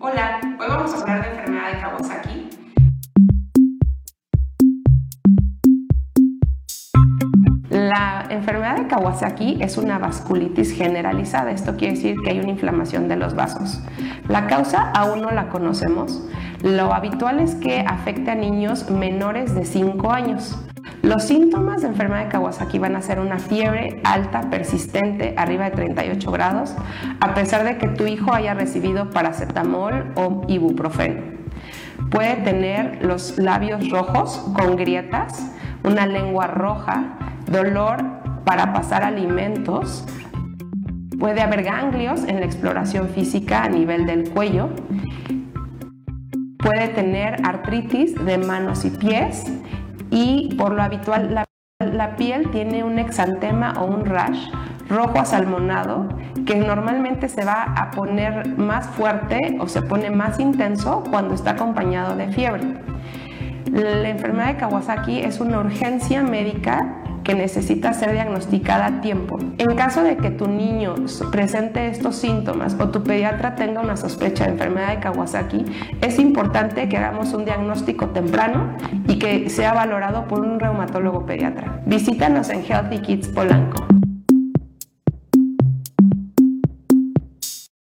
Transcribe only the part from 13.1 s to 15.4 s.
los vasos. La causa aún no